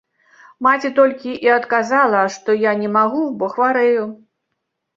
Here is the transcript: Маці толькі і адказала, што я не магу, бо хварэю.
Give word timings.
Маці 0.67 0.89
толькі 0.99 1.35
і 1.49 1.51
адказала, 1.57 2.23
што 2.37 2.57
я 2.63 2.75
не 2.81 2.89
магу, 2.99 3.23
бо 3.43 3.53
хварэю. 3.55 4.03